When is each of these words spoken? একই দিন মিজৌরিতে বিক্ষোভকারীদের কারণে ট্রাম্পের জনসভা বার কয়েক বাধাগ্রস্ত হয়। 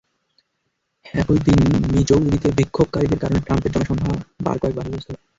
একই 1.13 1.39
দিন 1.47 1.59
মিজৌরিতে 1.91 2.49
বিক্ষোভকারীদের 2.57 3.21
কারণে 3.21 3.39
ট্রাম্পের 3.41 3.73
জনসভা 3.75 4.07
বার 4.45 4.55
কয়েক 4.61 4.75
বাধাগ্রস্ত 4.77 5.07
হয়। 5.09 5.19